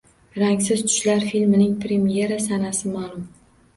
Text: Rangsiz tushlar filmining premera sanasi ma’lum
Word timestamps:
Rangsiz 0.43 0.79
tushlar 0.87 1.21
filmining 1.33 1.75
premera 1.85 2.41
sanasi 2.47 2.95
ma’lum 2.95 3.29